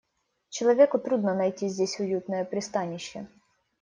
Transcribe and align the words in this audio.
Человеку 0.49 0.97
трудно 0.97 1.35
найти 1.35 1.69
здесь 1.69 1.99
уютное 1.99 2.43
пристанище. 2.43 3.27